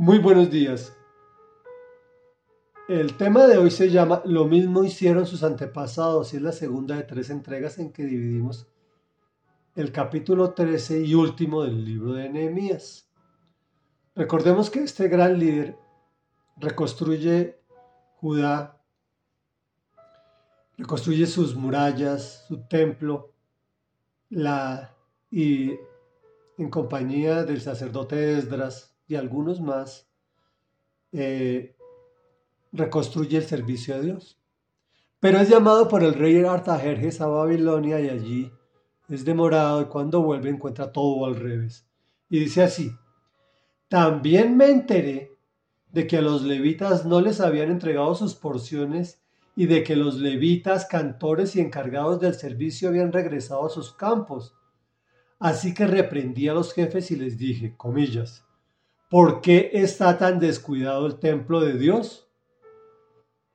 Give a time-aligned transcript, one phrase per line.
[0.00, 0.96] Muy buenos días.
[2.88, 6.96] El tema de hoy se llama Lo mismo hicieron sus antepasados y es la segunda
[6.96, 8.66] de tres entregas en que dividimos
[9.74, 13.10] el capítulo 13 y último del libro de Nehemías.
[14.14, 15.76] Recordemos que este gran líder
[16.56, 17.60] reconstruye
[18.14, 18.80] Judá,
[20.78, 23.34] reconstruye sus murallas, su templo,
[24.30, 24.96] la,
[25.30, 25.72] y
[26.56, 30.08] en compañía del sacerdote Esdras, y algunos más,
[31.10, 31.74] eh,
[32.70, 34.38] reconstruye el servicio a Dios.
[35.18, 38.52] Pero es llamado por el rey Artajerjes a Babilonia y allí
[39.08, 41.84] es demorado y cuando vuelve encuentra todo al revés.
[42.28, 42.92] Y dice así,
[43.88, 45.36] también me enteré
[45.90, 49.20] de que a los levitas no les habían entregado sus porciones
[49.56, 54.54] y de que los levitas, cantores y encargados del servicio habían regresado a sus campos.
[55.40, 58.44] Así que reprendí a los jefes y les dije, comillas,
[59.10, 62.28] ¿Por qué está tan descuidado el templo de Dios?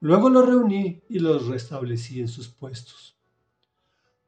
[0.00, 3.18] Luego los reuní y los restablecí en sus puestos.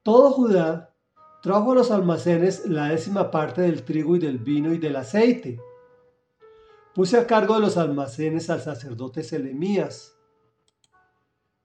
[0.03, 0.95] Todo Judá
[1.43, 5.59] trajo a los almacenes la décima parte del trigo y del vino y del aceite.
[6.95, 10.15] Puse a cargo de los almacenes al sacerdote Selemías,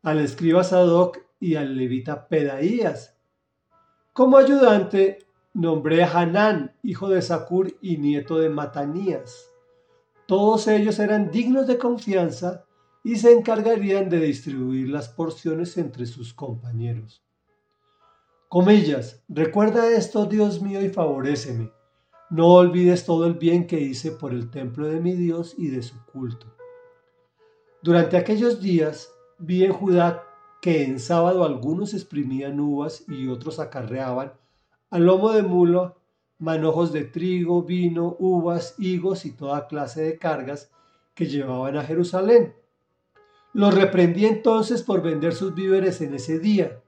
[0.04, 3.18] al escriba Sadoc y al levita Pedaías.
[4.14, 9.49] Como ayudante nombré a Hanán, hijo de Sacur y nieto de Matanías.
[10.30, 12.64] Todos ellos eran dignos de confianza
[13.04, 17.24] y se encargarían de distribuir las porciones entre sus compañeros.
[18.48, 21.72] Comillas, recuerda esto, Dios mío, y favoréceme.
[22.30, 25.82] No olvides todo el bien que hice por el templo de mi Dios y de
[25.82, 26.46] su culto.
[27.82, 30.22] Durante aquellos días vi en Judá
[30.62, 34.34] que en sábado algunos exprimían uvas y otros acarreaban
[34.92, 35.99] al lomo de mulo
[36.40, 40.72] manojos de trigo, vino, uvas, higos y toda clase de cargas
[41.14, 42.56] que llevaban a Jerusalén.
[43.54, 46.82] Los reprendí entonces por vender sus víveres en ese día.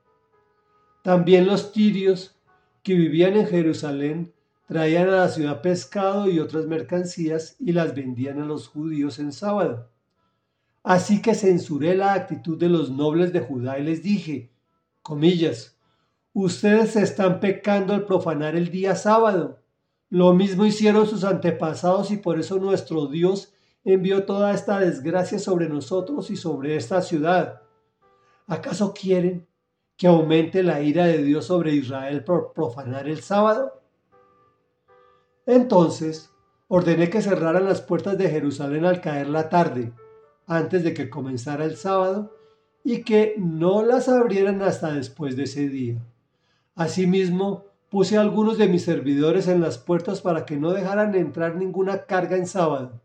[1.04, 2.36] También los tirios
[2.84, 4.34] que vivían en Jerusalén
[4.68, 9.34] traían a la ciudad pescado y otras mercancías y las vendían a los judíos en
[9.34, 9.90] sábado.
[10.84, 14.50] Así que censuré la actitud de los nobles de Judá y les dije,
[15.02, 15.78] comillas,
[16.34, 19.60] Ustedes están pecando al profanar el día sábado.
[20.10, 23.54] Lo mismo hicieron sus antepasados y por eso nuestro Dios
[23.84, 27.62] envió toda esta desgracia sobre nosotros y sobre esta ciudad.
[28.48, 29.46] ¿Acaso quieren
[29.98, 33.82] que aumente la ira de Dios sobre Israel por profanar el sábado?
[35.46, 36.32] Entonces
[36.70, 39.92] ordené que cerraran las puertas de Jerusalén al caer la tarde,
[40.48, 42.34] antes de que comenzara el sábado,
[42.86, 46.02] y que no las abrieran hasta después de ese día.
[46.76, 51.56] Asimismo, puse a algunos de mis servidores en las puertas para que no dejaran entrar
[51.56, 53.02] ninguna carga en sábado.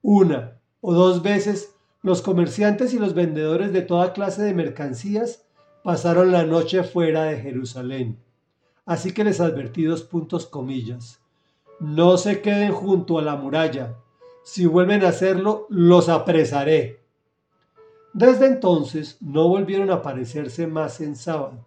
[0.00, 5.44] Una o dos veces los comerciantes y los vendedores de toda clase de mercancías
[5.84, 8.18] pasaron la noche fuera de Jerusalén.
[8.84, 11.20] Así que les advertí dos puntos comillas.
[11.78, 13.94] No se queden junto a la muralla.
[14.42, 17.00] Si vuelven a hacerlo, los apresaré.
[18.12, 21.64] Desde entonces no volvieron a aparecerse más en sábado.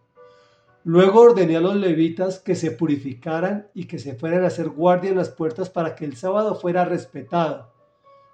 [0.87, 5.09] Luego ordené a los levitas que se purificaran y que se fueran a hacer guardia
[5.09, 7.73] en las puertas para que el sábado fuera respetado.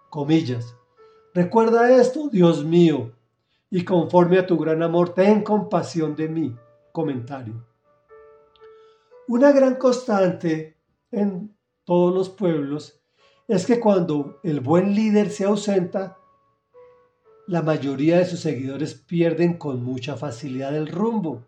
[0.10, 0.76] Comillas.
[1.34, 3.14] Recuerda esto, Dios mío,
[3.70, 6.54] y conforme a tu gran amor, ten compasión de mí.
[6.92, 7.66] Comentario.
[9.30, 10.76] Una gran constante
[11.10, 13.02] en todos los pueblos
[13.48, 16.18] es que cuando el buen líder se ausenta,
[17.48, 21.46] la mayoría de sus seguidores pierden con mucha facilidad el rumbo.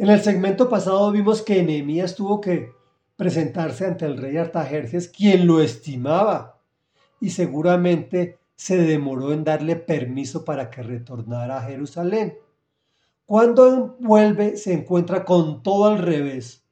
[0.00, 2.72] En el segmento pasado vimos que Nehemías tuvo que
[3.16, 6.58] presentarse ante el rey Artajerjes, quien lo estimaba
[7.20, 12.38] y seguramente se demoró en darle permiso para que retornara a Jerusalén.
[13.26, 16.64] Cuando vuelve se encuentra con todo al revés.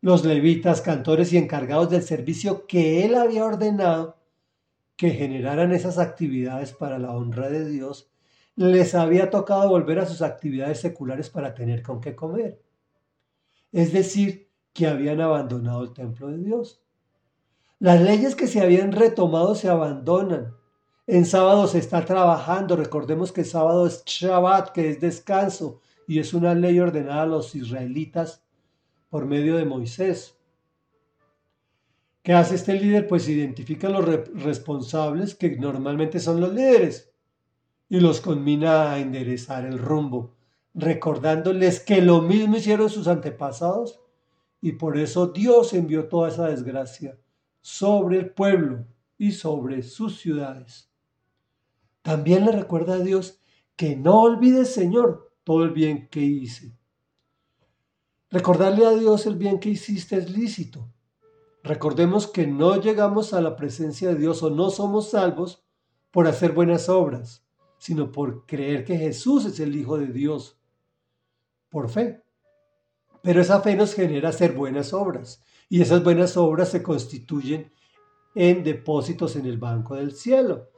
[0.00, 4.16] Los levitas, cantores y encargados del servicio que él había ordenado
[4.96, 8.11] que generaran esas actividades para la honra de Dios
[8.56, 12.60] les había tocado volver a sus actividades seculares para tener con qué comer.
[13.72, 16.82] Es decir, que habían abandonado el templo de Dios.
[17.78, 20.54] Las leyes que se habían retomado se abandonan.
[21.06, 22.76] En sábado se está trabajando.
[22.76, 27.54] Recordemos que sábado es Shabbat, que es descanso, y es una ley ordenada a los
[27.54, 28.42] israelitas
[29.10, 30.38] por medio de Moisés.
[32.22, 33.08] ¿Qué hace este líder?
[33.08, 34.04] Pues identifica a los
[34.34, 37.11] responsables, que normalmente son los líderes,
[37.92, 40.34] y los conmina a enderezar el rumbo,
[40.72, 44.00] recordándoles que lo mismo hicieron sus antepasados
[44.62, 47.18] y por eso Dios envió toda esa desgracia
[47.60, 48.86] sobre el pueblo
[49.18, 50.90] y sobre sus ciudades.
[52.00, 53.42] También le recuerda a Dios
[53.76, 56.74] que no olvide, Señor, todo el bien que hice.
[58.30, 60.90] Recordarle a Dios el bien que hiciste es lícito.
[61.62, 65.62] Recordemos que no llegamos a la presencia de Dios o no somos salvos
[66.10, 67.42] por hacer buenas obras,
[67.82, 70.56] sino por creer que Jesús es el Hijo de Dios,
[71.68, 72.22] por fe.
[73.24, 77.72] Pero esa fe nos genera hacer buenas obras y esas buenas obras se constituyen
[78.36, 80.68] en depósitos en el banco del cielo.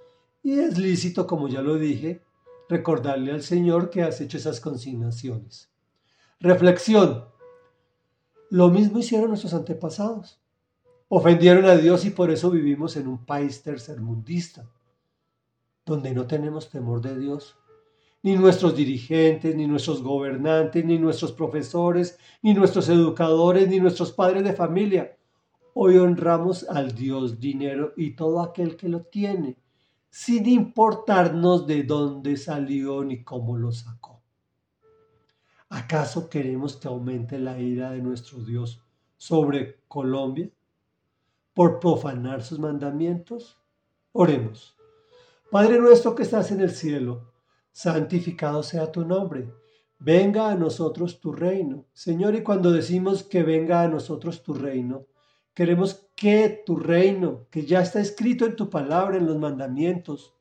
[0.42, 2.22] Y es lícito, como ya lo dije,
[2.70, 5.68] recordarle al Señor que has hecho esas consignaciones.
[6.40, 7.26] Reflexión.
[8.48, 10.40] Lo mismo hicieron nuestros antepasados.
[11.08, 14.64] Ofendieron a Dios y por eso vivimos en un país tercermundista,
[15.84, 17.56] donde no tenemos temor de Dios.
[18.22, 24.44] Ni nuestros dirigentes, ni nuestros gobernantes, ni nuestros profesores, ni nuestros educadores, ni nuestros padres
[24.44, 25.16] de familia.
[25.74, 29.58] Hoy honramos al Dios dinero y todo aquel que lo tiene
[30.14, 34.22] sin importarnos de dónde salió ni cómo lo sacó.
[35.68, 38.80] ¿Acaso queremos que aumente la ira de nuestro Dios
[39.16, 40.48] sobre Colombia
[41.52, 43.58] por profanar sus mandamientos?
[44.12, 44.73] Oremos.
[45.54, 47.30] Padre nuestro que estás en el cielo,
[47.70, 49.54] santificado sea tu nombre.
[50.00, 51.86] Venga a nosotros tu reino.
[51.92, 55.06] Señor, y cuando decimos que venga a nosotros tu reino,
[55.54, 60.34] Queremos que tu reino, que ya está escrito en tu palabra, en los mandamientos,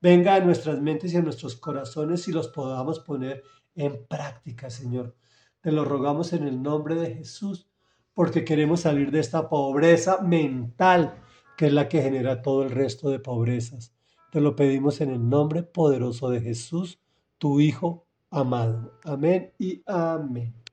[0.00, 3.42] venga a nuestras mentes y a nuestros corazones y los podamos poner
[3.74, 5.14] en práctica, Señor.
[5.60, 7.68] Te lo rogamos en el nombre de Jesús,
[8.14, 11.22] porque queremos salir de esta pobreza mental,
[11.58, 13.95] que es la que genera todo el resto de pobrezas.
[14.36, 17.00] Te lo pedimos en el nombre poderoso de Jesús,
[17.38, 18.92] tu Hijo amado.
[19.02, 20.65] Amén y amén.